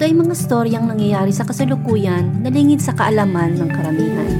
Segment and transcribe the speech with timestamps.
[0.00, 4.32] ito ay mga storyang nangyayari sa kasalukuyan na lingid sa kaalaman ng karamihan.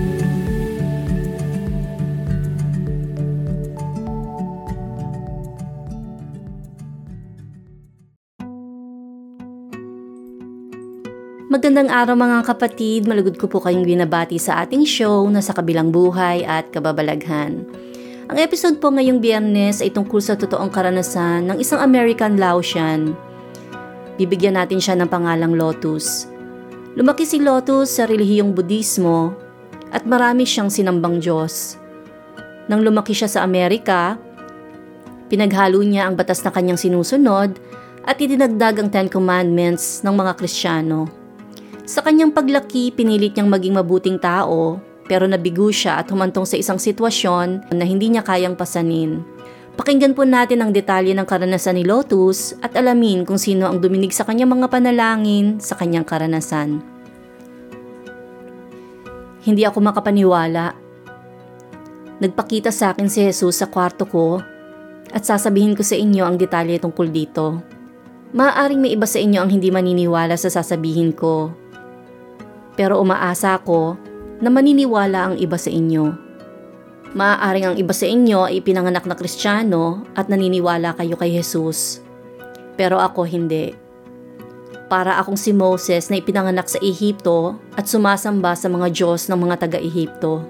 [11.53, 15.93] Magandang araw mga kapatid, malugod ko po kayong binabati sa ating show na sa kabilang
[15.93, 17.69] buhay at kababalaghan.
[18.33, 23.13] Ang episode po ngayong biyernes ay tungkol sa totoong karanasan ng isang American Laotian
[24.21, 26.29] bibigyan natin siya ng pangalang Lotus.
[26.93, 29.33] Lumaki si Lotus sa relihiyong Budismo
[29.89, 31.81] at marami siyang sinambang Diyos.
[32.69, 34.21] Nang lumaki siya sa Amerika,
[35.33, 37.57] pinaghalo niya ang batas na kanyang sinusunod
[38.05, 41.09] at idinagdag ang Ten Commandments ng mga Kristiyano.
[41.89, 44.79] Sa kanyang paglaki, pinilit niyang maging mabuting tao
[45.11, 49.27] pero nabigo siya at humantong sa isang sitwasyon na hindi niya kayang pasanin.
[49.81, 54.13] Pakinggan po natin ang detalye ng karanasan ni Lotus at alamin kung sino ang duminig
[54.13, 56.85] sa kanyang mga panalangin sa kanyang karanasan.
[59.41, 60.77] Hindi ako makapaniwala.
[62.21, 64.45] Nagpakita sa akin si Jesus sa kwarto ko
[65.17, 67.65] at sasabihin ko sa inyo ang detalye tungkol dito.
[68.37, 71.57] Maaaring may iba sa inyo ang hindi maniniwala sa sasabihin ko.
[72.77, 73.97] Pero umaasa ako
[74.45, 76.30] na maniniwala ang iba sa inyo.
[77.11, 81.99] Maaaring ang iba sa inyo ay pinanganak na kristyano at naniniwala kayo kay Jesus.
[82.79, 83.75] Pero ako hindi.
[84.87, 89.67] Para akong si Moses na ipinanganak sa Ehipto at sumasamba sa mga Diyos ng mga
[89.67, 90.47] taga-Ehipto.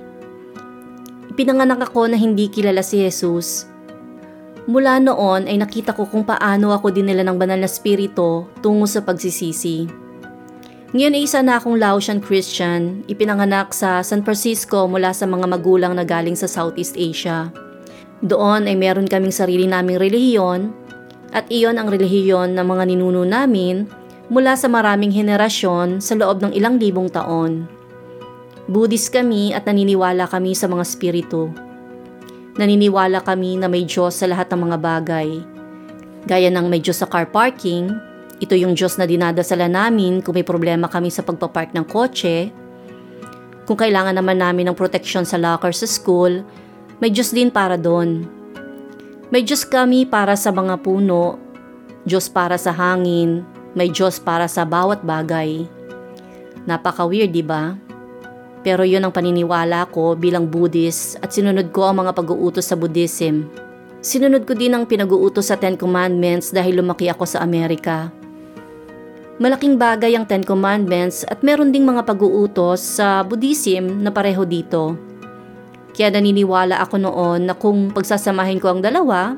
[1.32, 3.64] Ipinanganak ako na hindi kilala si Jesus.
[4.68, 9.00] Mula noon ay nakita ko kung paano ako dinila ng banal na spirito tungo sa
[9.00, 9.88] pagsisisi.
[10.90, 15.94] Ngayon ay isa na akong Laotian Christian, ipinanganak sa San Francisco mula sa mga magulang
[15.94, 17.54] na galing sa Southeast Asia.
[18.26, 20.74] Doon ay meron kaming sarili naming relihiyon
[21.30, 23.86] at iyon ang relihiyon ng mga ninuno namin
[24.34, 27.70] mula sa maraming henerasyon sa loob ng ilang libong taon.
[28.66, 31.54] Buddhist kami at naniniwala kami sa mga spirito.
[32.58, 35.38] Naniniwala kami na may Diyos sa lahat ng mga bagay.
[36.26, 38.09] Gaya ng may Diyos sa car parking,
[38.40, 42.48] ito yung Diyos na dinadasala namin kung may problema kami sa pagpapark ng kotse.
[43.68, 46.40] Kung kailangan naman namin ng protection sa locker sa school,
[47.04, 48.24] may Diyos din para doon.
[49.28, 51.36] May Diyos kami para sa mga puno,
[52.08, 53.44] Diyos para sa hangin,
[53.76, 55.68] may Diyos para sa bawat bagay.
[56.64, 57.76] Napaka-weird, di ba?
[58.64, 63.48] Pero yun ang paniniwala ko bilang Buddhist at sinunod ko ang mga pag-uutos sa Buddhism.
[64.00, 68.19] Sinunod ko din ang pinag-uutos sa Ten Commandments dahil lumaki ako sa Amerika.
[69.40, 75.00] Malaking bagay ang Ten Commandments at meron ding mga pag-uutos sa Buddhism na pareho dito.
[75.96, 79.32] Kaya naniniwala ako noon na kung pagsasamahin ko ang dalawa,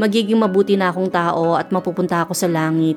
[0.00, 2.96] magiging mabuti na akong tao at mapupunta ako sa langit.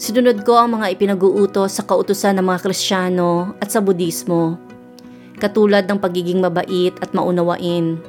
[0.00, 4.56] Sinunod ko ang mga ipinag-uutos sa kautusan ng mga Kristiyano at sa Budismo,
[5.36, 8.00] katulad ng pagiging mabait at maunawain.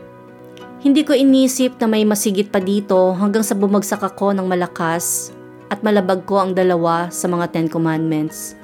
[0.79, 5.35] Hindi ko inisip na may masigit pa dito hanggang sa bumagsak ako ng malakas
[5.69, 8.57] at malabag ko ang dalawa sa mga Ten Commandments.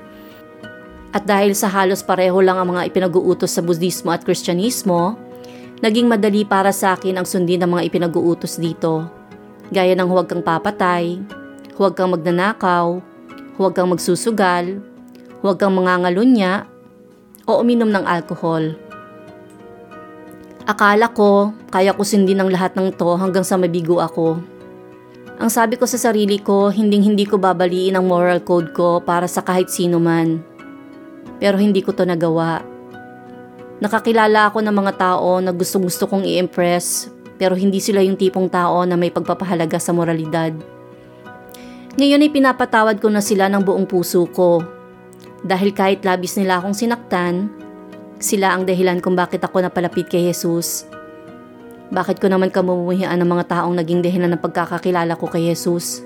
[1.15, 5.15] At dahil sa halos pareho lang ang mga ipinag-uutos sa Budismo at Kristyanismo,
[5.79, 9.07] naging madali para sa akin ang sundin ng mga ipinag-uutos dito.
[9.71, 11.23] Gaya ng huwag kang papatay,
[11.79, 12.99] huwag kang magnanakaw,
[13.55, 14.83] huwag kang magsusugal,
[15.39, 16.67] huwag kang mangangalunya,
[17.45, 18.73] o uminom ng alkohol.
[20.65, 24.41] Akala ko, kaya ko sundin ang lahat ng to hanggang sa mabigo ako.
[25.35, 29.27] Ang sabi ko sa sarili ko, hinding hindi ko babaliin ang moral code ko para
[29.27, 30.39] sa kahit sino man.
[31.43, 32.63] Pero hindi ko to nagawa.
[33.83, 38.47] Nakakilala ako ng mga tao na gustong gusto kong i-impress pero hindi sila yung tipong
[38.47, 40.55] tao na may pagpapahalaga sa moralidad.
[41.99, 44.63] Ngayon ay pinapatawad ko na sila ng buong puso ko.
[45.43, 47.51] Dahil kahit labis nila akong sinaktan,
[48.23, 50.87] sila ang dahilan kung bakit ako napalapit kay Jesus
[51.93, 56.01] bakit ko naman kamumuhian ng mga taong naging dahilan ng pagkakakilala ko kay Jesus?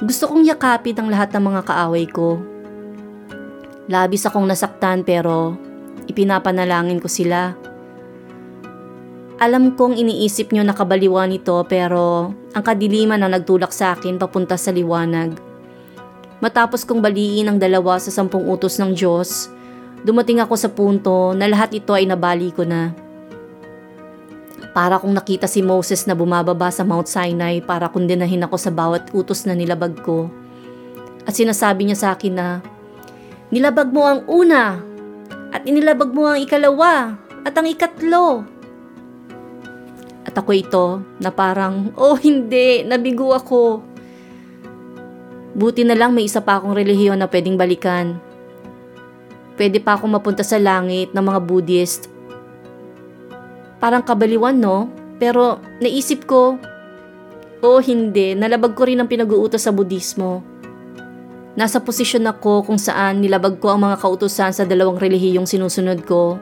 [0.00, 2.40] Gusto kong yakapin ang lahat ng mga kaaway ko.
[3.88, 5.56] Labis akong nasaktan pero
[6.08, 7.52] ipinapanalangin ko sila.
[9.36, 14.72] Alam kong iniisip nyo nakabaliwan ito pero ang kadiliman ang nagtulak sa akin papunta sa
[14.72, 15.36] liwanag.
[16.40, 19.52] Matapos kong baliin ang dalawa sa sampung utos ng Diyos,
[20.04, 23.05] dumating ako sa punto na lahat ito ay nabali ko na.
[24.76, 29.08] Para kong nakita si Moses na bumababa sa Mount Sinai para kundinahin ako sa bawat
[29.16, 30.28] utos na nilabag ko.
[31.24, 32.60] At sinasabi niya sa akin na,
[33.48, 34.76] Nilabag mo ang una,
[35.48, 38.44] at inilabag mo ang ikalawa, at ang ikatlo.
[40.28, 40.86] At ako ito
[41.24, 43.80] na parang, oh hindi, nabigo ako.
[45.56, 48.20] Buti na lang may isa pa akong relihiyon na pwedeng balikan.
[49.56, 52.15] Pwede pa akong mapunta sa langit ng mga Buddhist.
[53.78, 54.88] Parang kabaliwan no?
[55.16, 56.60] Pero naisip ko,
[57.64, 60.44] oh hindi, nalabag ko rin ang pinag-uutos sa Budismo.
[61.56, 66.36] Nasa posisyon ako kung saan nilabag ko ang mga kautusan sa dalawang relihiyong sinusunod ko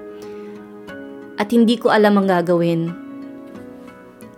[1.39, 2.91] at hindi ko alam ang gagawin.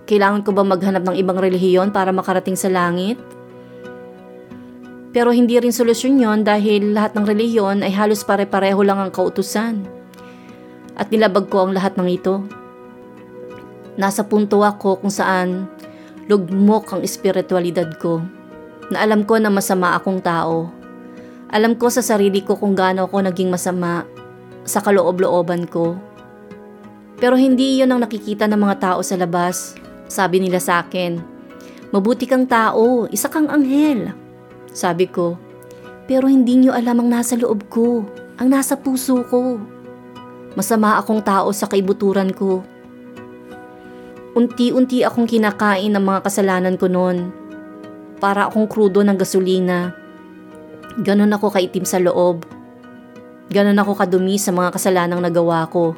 [0.07, 3.19] Kailangan ko ba maghanap ng ibang relihiyon para makarating sa langit?
[5.17, 9.83] Pero hindi rin solusyon yon dahil lahat ng relihiyon ay halos pare-pareho lang ang kautusan.
[10.93, 12.45] At nilabag ko ang lahat ng ito.
[13.97, 15.69] Nasa punto ako kung saan
[16.29, 18.21] lugmok ang espiritualidad ko.
[18.93, 20.71] Na alam ko na masama akong tao.
[21.51, 24.05] Alam ko sa sarili ko kung gaano ako naging masama
[24.69, 25.97] sa kaloob-looban ko.
[27.17, 29.73] Pero hindi iyon ang nakikita ng mga tao sa labas.
[30.07, 31.37] Sabi nila sa akin,
[31.95, 34.11] Mabuti kang tao, isa kang anghel.
[34.75, 35.39] Sabi ko,
[36.11, 38.05] pero hindi niyo alam ang nasa loob ko,
[38.37, 39.57] ang nasa puso ko.
[40.59, 42.67] Masama akong tao sa kaibuturan ko.
[44.37, 47.33] Unti-unti akong kinakain ng mga kasalanan ko noon.
[48.21, 49.97] Para akong krudo ng gasolina.
[51.01, 52.45] Ganon ako kaitim sa loob.
[53.49, 55.97] Ganon ako kadumi sa mga kasalanang nagawa ko.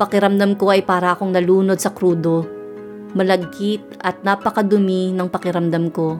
[0.00, 2.48] Pakiramdam ko ay para akong nalunod sa krudo.
[3.12, 6.16] Malagkit at napakadumi ng pakiramdam ko.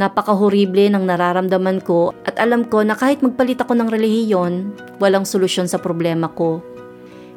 [0.00, 5.68] Napakahorible ng nararamdaman ko at alam ko na kahit magpalit ako ng relihiyon, walang solusyon
[5.68, 6.64] sa problema ko.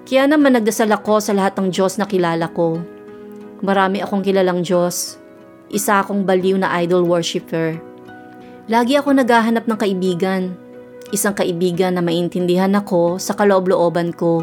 [0.10, 2.82] Kaya naman nagdasal ako sa lahat ng Diyos na kilala ko.
[3.62, 5.22] Marami akong kilalang Diyos.
[5.70, 7.78] Isa akong baliw na idol worshipper.
[8.66, 10.58] Lagi ako naghahanap ng kaibigan.
[11.14, 14.42] Isang kaibigan na maintindihan ako sa kaloob-looban ko.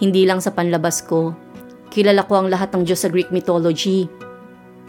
[0.00, 1.36] Hindi lang sa panlabas ko.
[1.92, 4.08] Kilala ko ang lahat ng Diyos sa Greek mythology.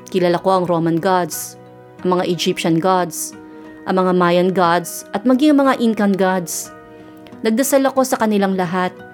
[0.07, 1.59] Kilala ko ang Roman gods,
[2.07, 3.35] ang mga Egyptian gods,
[3.83, 6.71] ang mga Mayan gods at maging ang mga Incan gods.
[7.43, 9.06] Nagdasal ako sa kanilang lahat.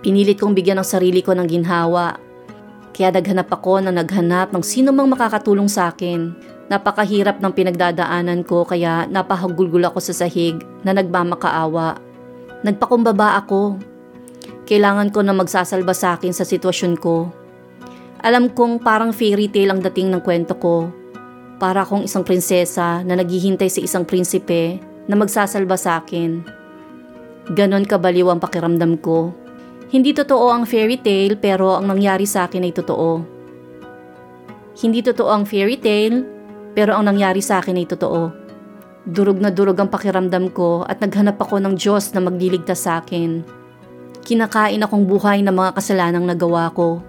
[0.00, 2.16] Pinilit kong bigyan ng sarili ko ng ginhawa.
[2.96, 6.32] Kaya naghanap ako na naghanap ng sino mang makakatulong sa akin.
[6.72, 12.00] Napakahirap ng pinagdadaanan ko kaya napahagulgul ako sa sahig na nagmamakaawa.
[12.64, 13.76] Nagpakumbaba ako.
[14.64, 17.28] Kailangan ko na magsasalba sa akin sa sitwasyon ko.
[18.24, 20.92] Alam kong parang fairy tale ang dating ng kwento ko
[21.60, 26.40] para akong isang prinsesa na naghihintay sa isang prinsipe na magsasalba sa akin.
[27.52, 29.32] Ganon kabaliw ang pakiramdam ko.
[29.90, 33.26] Hindi totoo ang fairy tale pero ang nangyari sa akin ay totoo.
[34.78, 36.22] Hindi totoo ang fairy tale
[36.78, 38.30] pero ang nangyari sa akin ay totoo.
[39.02, 43.42] Durog na durog ang pakiramdam ko at naghanap ako ng Diyos na magliligtas sa akin.
[44.22, 47.02] Kinakain akong buhay ng mga kasalanang nagawa ko.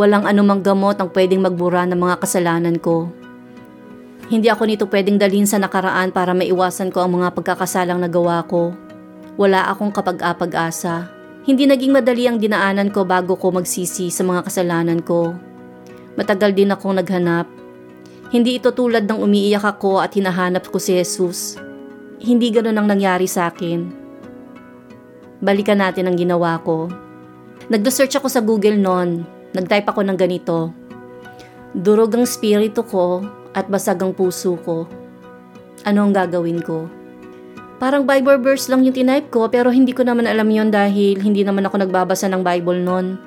[0.00, 3.12] Walang anumang gamot ang pwedeng magbura ng mga kasalanan ko.
[4.32, 8.72] Hindi ako nito pwedeng dalhin sa nakaraan para maiwasan ko ang mga pagkakasalang nagawa ko.
[9.36, 11.21] Wala akong kapag-apag-asa.
[11.42, 15.34] Hindi naging madali ang dinaanan ko bago ko magsisi sa mga kasalanan ko.
[16.14, 17.50] Matagal din akong naghanap.
[18.30, 21.58] Hindi ito tulad ng umiiyak ako at hinahanap ko si Jesus.
[22.22, 23.90] Hindi ganun ang nangyari sa akin.
[25.42, 26.86] Balikan natin ang ginawa ko.
[27.66, 29.26] Nagdo-search ako sa Google noon.
[29.50, 30.70] Nag-type ako ng ganito.
[31.74, 34.86] Durog ang spirito ko at basag ang puso ko.
[35.82, 37.01] Ano ang gagawin ko?
[37.82, 41.42] Parang Bible verse lang yung tinype ko pero hindi ko naman alam yon dahil hindi
[41.42, 43.18] naman ako nagbabasa ng Bible noon.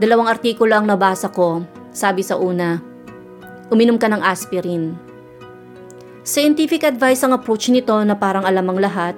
[0.00, 1.60] Dalawang artikulo ang nabasa ko.
[1.92, 2.80] Sabi sa una,
[3.68, 4.96] uminom ka ng aspirin.
[6.24, 9.12] Scientific advice ang approach nito na parang alam ang lahat.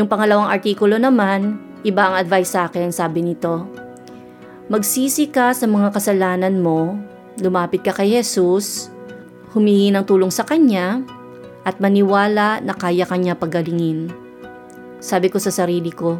[0.00, 3.68] Yung pangalawang artikulo naman, iba ang advice sa akin, sabi nito.
[4.72, 6.96] Magsisi ka sa mga kasalanan mo,
[7.36, 8.88] lumapit ka kay Jesus,
[9.52, 11.04] humingi ng tulong sa kanya,
[11.68, 14.08] at maniwala na kaya kanya pagalingin.
[15.04, 16.16] Sabi ko sa sarili ko,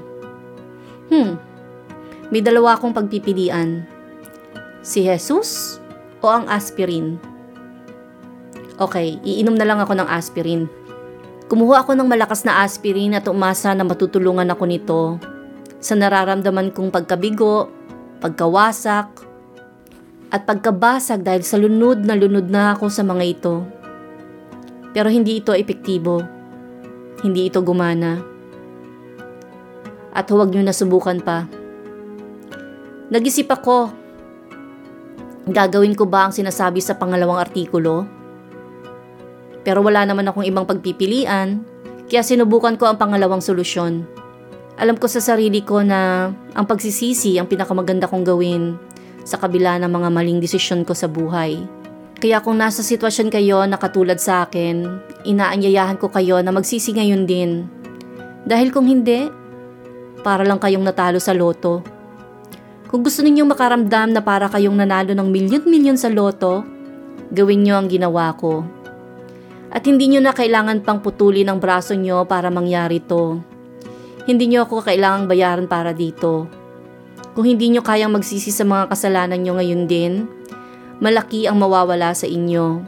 [1.08, 1.40] Hmm,
[2.28, 3.88] may dalawa akong pagpipilian.
[4.84, 5.80] Si Jesus
[6.20, 7.16] o ang aspirin?
[8.76, 10.68] Okay, iinom na lang ako ng aspirin.
[11.48, 15.00] Kumuha ako ng malakas na aspirin at umasa na matutulungan ako nito
[15.80, 17.72] sa nararamdaman kong pagkabigo,
[18.20, 19.08] pagkawasak,
[20.28, 23.64] at pagkabasag dahil sa lunod na lunod na ako sa mga ito.
[24.96, 26.24] Pero hindi ito epektibo.
[27.20, 28.22] Hindi ito gumana.
[30.14, 31.46] At huwag niyo nasubukan pa.
[33.08, 33.88] Nag-isip ako,
[35.48, 38.04] gagawin ko ba ang sinasabi sa pangalawang artikulo?
[39.64, 41.64] Pero wala naman akong ibang pagpipilian,
[42.08, 44.04] kaya sinubukan ko ang pangalawang solusyon.
[44.78, 48.78] Alam ko sa sarili ko na ang pagsisisi ang pinakamaganda kong gawin
[49.26, 51.77] sa kabila ng mga maling desisyon ko sa buhay.
[52.18, 57.30] Kaya kung nasa sitwasyon kayo na katulad sa akin, inaanyayahan ko kayo na magsisi ngayon
[57.30, 57.70] din.
[58.42, 59.30] Dahil kung hindi,
[60.26, 61.86] para lang kayong natalo sa loto.
[62.90, 66.66] Kung gusto ninyong makaramdam na para kayong nanalo ng milyon-milyon sa loto,
[67.30, 68.66] gawin nyo ang ginawa ko.
[69.70, 73.38] At hindi nyo na kailangan pang putulin ang braso nyo para mangyari to.
[74.26, 76.50] Hindi nyo ako kailangang bayaran para dito.
[77.38, 80.26] Kung hindi nyo kayang magsisi sa mga kasalanan nyo ngayon din,
[80.98, 82.82] malaki ang mawawala sa inyo.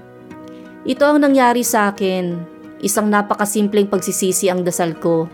[0.87, 2.38] Ito ang nangyari sa akin.
[2.81, 5.29] Isang napakasimpleng pagsisisi ang dasal ko.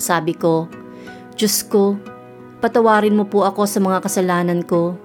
[0.00, 0.68] Sabi ko,
[1.36, 2.00] Diyos ko,
[2.64, 4.96] patawarin mo po ako sa mga kasalanan ko.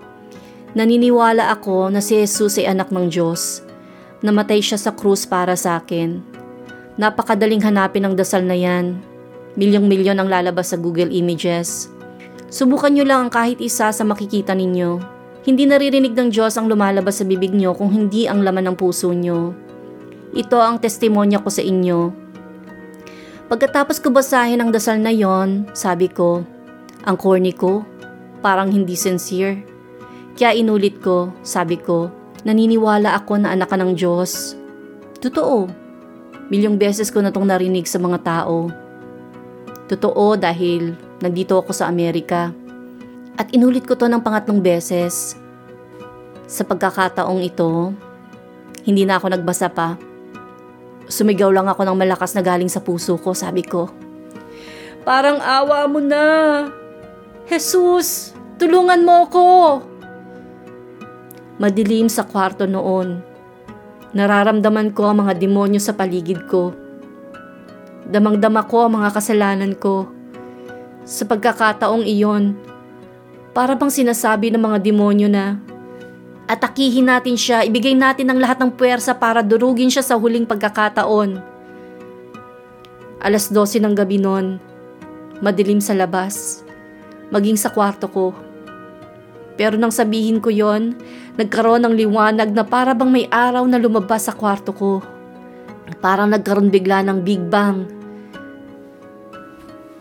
[0.71, 3.59] Naniniwala ako na si Jesus ay anak ng Diyos.
[4.23, 6.23] Namatay siya sa krus para sa akin.
[6.95, 9.11] Napakadaling hanapin ang dasal na yan
[9.59, 11.91] Milyong-milyon ang lalabas sa Google Images.
[12.47, 15.10] Subukan nyo lang ang kahit isa sa makikita ninyo.
[15.41, 19.09] Hindi naririnig ng Diyos ang lumalabas sa bibig nyo kung hindi ang laman ng puso
[19.09, 19.57] nyo.
[20.37, 22.13] Ito ang testimonya ko sa inyo.
[23.49, 26.45] Pagkatapos ko basahin ang dasal na yon, sabi ko,
[27.01, 27.81] ang corny ko,
[28.45, 29.65] parang hindi sincere.
[30.37, 32.13] Kaya inulit ko, sabi ko,
[32.45, 34.53] naniniwala ako na anak ka ng Diyos.
[35.25, 35.65] Totoo.
[36.53, 38.69] Milyong beses ko na itong narinig sa mga tao.
[39.89, 42.53] Totoo dahil nandito ako sa Amerika.
[43.39, 45.39] At inulit ko to ng pangatlong beses.
[46.51, 47.95] Sa pagkakataong ito,
[48.83, 49.95] hindi na ako nagbasa pa.
[51.11, 53.91] Sumigaw lang ako ng malakas na galing sa puso ko, sabi ko.
[55.01, 56.25] Parang awa mo na.
[57.49, 59.47] Jesus, tulungan mo ko.
[61.59, 63.21] Madilim sa kwarto noon.
[64.11, 66.75] Nararamdaman ko ang mga demonyo sa paligid ko.
[68.11, 70.09] Damang-dama ko ang mga kasalanan ko.
[71.07, 72.55] Sa pagkakataong iyon,
[73.51, 75.59] para bang sinasabi ng mga demonyo na
[76.51, 81.39] atakihin natin siya, ibigay natin ang lahat ng puwersa para durugin siya sa huling pagkakataon.
[83.23, 84.59] Alas 12 ng gabi noon,
[85.39, 86.59] madilim sa labas,
[87.31, 88.35] maging sa kwarto ko.
[89.55, 90.99] Pero nang sabihin ko yon,
[91.39, 94.99] nagkaroon ng liwanag na para bang may araw na lumabas sa kwarto ko.
[96.03, 97.87] Parang nagkaroon bigla ng Big Bang.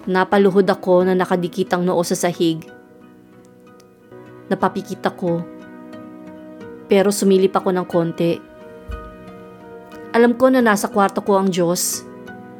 [0.09, 2.80] Napaluhod ako na nakadikit ang noo sa sahig.
[4.51, 5.47] Napapikit ako.
[6.91, 8.35] Pero sumilip ako ng konti.
[10.11, 12.03] Alam ko na nasa kwarto ko ang Diyos.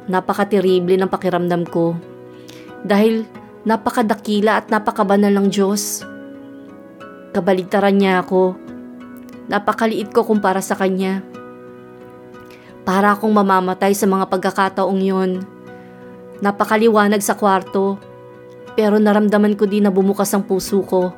[0.07, 1.99] Napakatirible ng pakiramdam ko.
[2.87, 3.27] Dahil
[3.67, 6.07] napakadakila at napakabanal ng Diyos.
[7.35, 8.55] Kabaligtaran niya ako.
[9.51, 11.19] Napakaliit ko kumpara sa Kanya.
[12.87, 15.43] Para akong mamamatay sa mga pagkakataong yon.
[16.39, 17.99] Napakaliwanag sa kwarto,
[18.73, 21.13] pero naramdaman ko din na bumukas ang puso ko.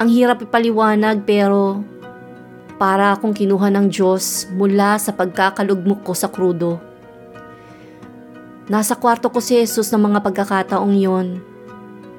[0.00, 1.84] Ang hirap ipaliwanag pero
[2.80, 6.80] para akong kinuha ng Diyos mula sa pagkakalugmok ko sa krudo.
[8.70, 11.42] Nasa kwarto ko si Jesus ng mga pagkakataong yon.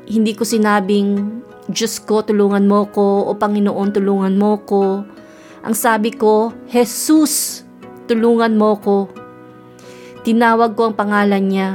[0.06, 5.08] Hindi ko sinabing, Diyos ko tulungan mo ko o Panginoon tulungan mo ko.
[5.64, 7.64] Ang sabi ko, Jesus!
[8.08, 9.08] tulungan mo ko.
[10.24, 11.70] Tinawag ko ang pangalan niya.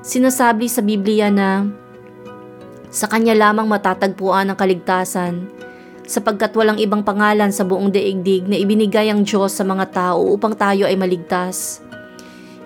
[0.00, 1.68] Sinasabi sa Biblia na
[2.90, 5.46] sa kanya lamang matatagpuan ang kaligtasan
[6.10, 10.58] sapagkat walang ibang pangalan sa buong daigdig na ibinigay ang Diyos sa mga tao upang
[10.58, 11.78] tayo ay maligtas.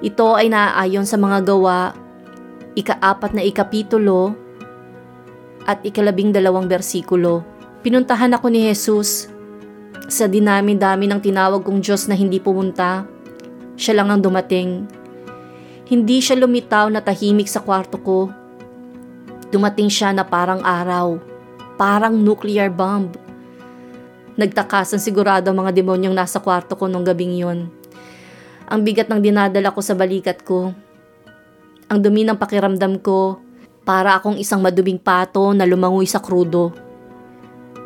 [0.01, 1.93] Ito ay naaayon sa mga gawa,
[2.73, 4.33] ikaapat na ikapitulo
[5.69, 7.45] at ikalabing dalawang bersikulo.
[7.85, 9.29] Pinuntahan ako ni Jesus
[10.09, 13.05] sa dinami-dami ng tinawag kong Diyos na hindi pumunta,
[13.77, 14.89] siya lang ang dumating.
[15.85, 18.33] Hindi siya lumitaw na tahimik sa kwarto ko.
[19.55, 21.23] Dumating siya na parang araw,
[21.79, 23.15] parang nuclear bomb.
[24.35, 27.71] Nagtakasan sigurado ang mga demonyong nasa kwarto ko nung gabing yon.
[28.67, 30.75] Ang bigat ng dinadala ko sa balikat ko.
[31.87, 33.39] Ang dumi ng pakiramdam ko,
[33.87, 36.73] para akong isang madubing pato na lumangoy sa krudo.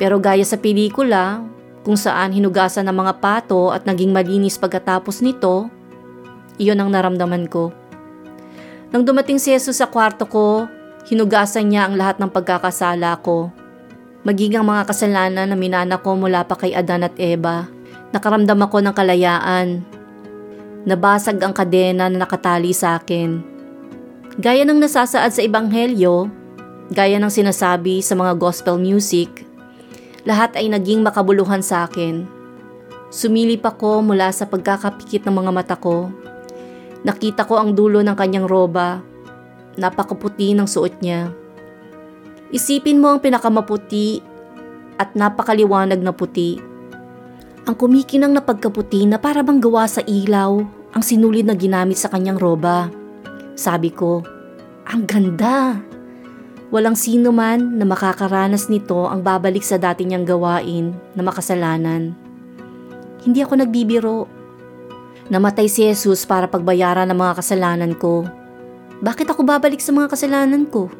[0.01, 1.43] Pero gaya sa pelikula,
[1.83, 5.69] kung saan hinugasan ng mga pato at naging malinis pagkatapos nito,
[6.57, 7.69] iyon ang naramdaman ko.
[8.89, 10.65] Nang dumating si Jesus sa kwarto ko,
[11.09, 13.49] hinugasan niya ang lahat ng pagkakasala ko.
[14.21, 17.65] Maging ang mga kasalanan na minana ko mula pa kay Adan at Eva.
[18.13, 19.67] Nakaramdam ako ng kalayaan.
[20.85, 23.41] Nabasag ang kadena na nakatali sa akin.
[24.37, 26.29] Gaya ng nasasaad sa Ebanghelyo,
[26.93, 29.49] gaya ng sinasabi sa mga gospel music,
[30.29, 32.23] lahat ay naging makabuluhan sa akin.
[33.09, 36.13] Sumilip ako mula sa pagkakapikit ng mga mata ko.
[37.01, 39.08] Nakita ko ang dulo ng kanyang roba.
[39.79, 41.31] Napakaputi ng suot niya.
[42.51, 44.19] Isipin mo ang pinakamaputi
[44.99, 46.59] at napakaliwanag na puti.
[47.63, 50.59] Ang kumikinang na pagkaputi na para bang gawa sa ilaw
[50.91, 52.91] ang sinulid na ginamit sa kanyang roba.
[53.55, 54.25] Sabi ko,
[54.89, 55.79] ang ganda!
[56.69, 62.13] Walang sino man na makakaranas nito ang babalik sa dati niyang gawain na makasalanan.
[63.25, 64.19] Hindi ako nagbibiro.
[65.33, 68.25] Namatay si Jesus para pagbayaran ng mga kasalanan ko.
[68.99, 70.91] Bakit ako babalik sa mga kasalanan ko?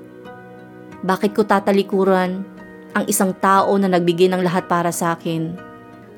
[1.04, 2.44] Bakit ko tatalikuran
[2.96, 5.56] ang isang tao na nagbigay ng lahat para sa akin?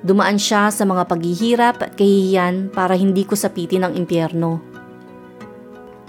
[0.01, 4.71] Dumaan siya sa mga paghihirap at kahihiyan para hindi ko sapitin ang impyerno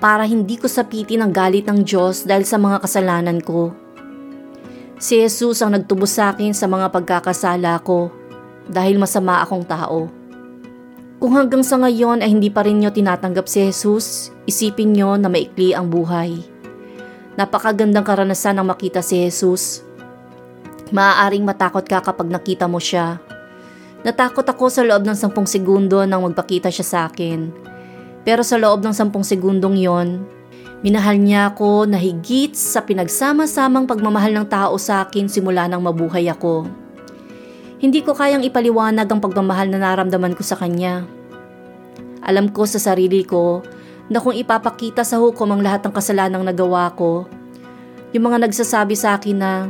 [0.03, 3.71] para hindi ko sapitin ang galit ng Diyos dahil sa mga kasalanan ko.
[4.99, 8.11] Si Jesus ang nagtubos sa akin sa mga pagkakasala ko
[8.67, 10.11] dahil masama akong tao.
[11.23, 15.31] Kung hanggang sa ngayon ay hindi pa rin nyo tinatanggap si Jesus, isipin nyo na
[15.31, 16.43] maikli ang buhay.
[17.39, 19.87] Napakagandang karanasan ang makita si Jesus.
[20.91, 23.23] Maaaring matakot ka kapag nakita mo siya.
[24.03, 27.71] Natakot ako sa loob ng sampung segundo nang magpakita siya sa akin
[28.23, 30.23] pero sa loob ng sampung segundong yon,
[30.83, 36.31] minahal niya ako na higit sa pinagsama-samang pagmamahal ng tao sa akin simula nang mabuhay
[36.31, 36.82] ako.
[37.83, 41.03] Hindi ko kayang ipaliwanag ang pagmamahal na naramdaman ko sa kanya.
[42.23, 43.67] Alam ko sa sarili ko
[44.07, 47.27] na kung ipapakita sa hukom ang lahat ng kasalanang nagawa ko,
[48.15, 49.67] yung mga nagsasabi sa akin na,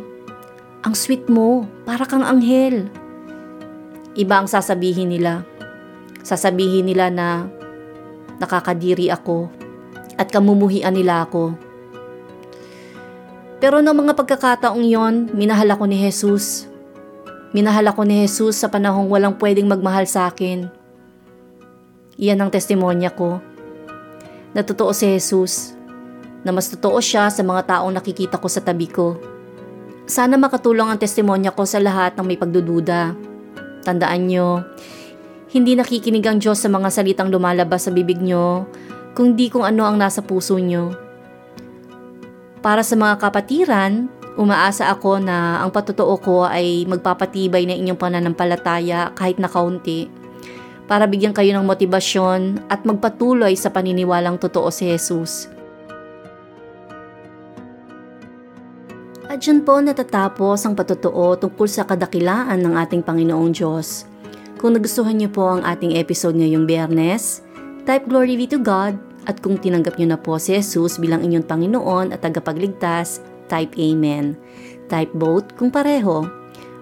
[0.84, 2.84] ang sweet mo, para kang anghel.
[4.12, 5.48] Iba ang sasabihin nila.
[6.20, 7.48] Sasabihin nila na
[8.36, 9.48] nakakadiri ako
[10.20, 11.56] at kamumuhian nila ako.
[13.56, 16.71] Pero ng mga pagkakataong yon, minahal ako ni Jesus.
[17.52, 20.72] Minahal ako ni Jesus sa panahong walang pwedeng magmahal sa akin.
[22.16, 23.44] Iyan ang testimonya ko.
[24.56, 25.76] Na totoo si Jesus.
[26.44, 29.20] Na mas totoo siya sa mga taong nakikita ko sa tabi ko.
[30.08, 33.12] Sana makatulong ang testimonya ko sa lahat ng may pagdududa.
[33.84, 34.64] Tandaan nyo,
[35.52, 38.64] hindi nakikinig ang Diyos sa mga salitang lumalabas sa bibig nyo,
[39.12, 40.96] kundi kung ano ang nasa puso nyo.
[42.64, 49.12] Para sa mga kapatiran, umaasa ako na ang patotoo ko ay magpapatibay na inyong pananampalataya
[49.12, 50.08] kahit na kaunti
[50.88, 55.48] para bigyan kayo ng motibasyon at magpatuloy sa paniniwalang totoo si Jesus.
[59.32, 64.04] At dyan po natatapos ang patotoo tungkol sa kadakilaan ng ating Panginoong Diyos.
[64.60, 67.40] Kung nagustuhan niyo po ang ating episode ngayong biyernes,
[67.88, 71.48] type glory be to God at kung tinanggap niyo na po si Jesus bilang inyong
[71.48, 74.32] Panginoon at tagapagligtas, type Amen.
[74.88, 76.24] Type both kung pareho.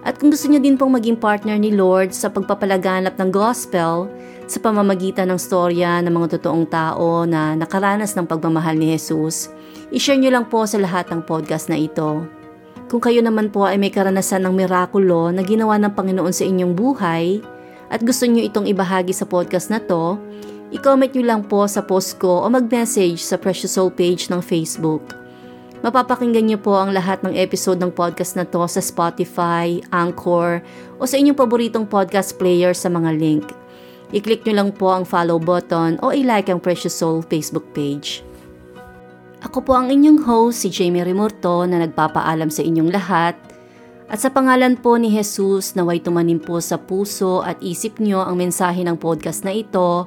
[0.01, 4.09] At kung gusto niyo din pong maging partner ni Lord sa pagpapalaganap ng gospel
[4.49, 9.53] sa pamamagitan ng storya ng mga totoong tao na nakaranas ng pagmamahal ni Jesus,
[9.93, 12.25] ishare niyo lang po sa lahat ng podcast na ito.
[12.89, 16.73] Kung kayo naman po ay may karanasan ng mirakulo na ginawa ng Panginoon sa inyong
[16.75, 17.39] buhay,
[17.93, 20.17] at gusto nyo itong ibahagi sa podcast na to,
[20.73, 25.20] i-comment nyo lang po sa post ko o mag-message sa Precious Soul page ng Facebook.
[25.81, 30.61] Mapapakinggan nyo po ang lahat ng episode ng podcast na to sa Spotify, Anchor,
[31.01, 33.49] o sa inyong paboritong podcast player sa mga link.
[34.13, 38.21] I-click nyo lang po ang follow button o i-like ang Precious Soul Facebook page.
[39.41, 43.33] Ako po ang inyong host, si Jamie Rimurto na nagpapaalam sa inyong lahat
[44.11, 48.35] at sa pangalan po ni Jesus, naway tumanim po sa puso at isip nyo ang
[48.35, 50.03] mensahe ng podcast na ito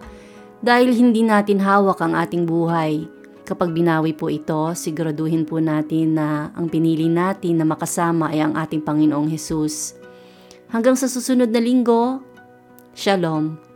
[0.60, 3.08] dahil hindi natin hawak ang ating buhay.
[3.44, 8.57] Kapag binawi po ito, siguraduhin po natin na ang pinili natin na makasama ay ang
[8.57, 9.92] ating Panginoong Jesus.
[10.72, 12.24] Hanggang sa susunod na linggo,
[12.96, 13.73] Shalom.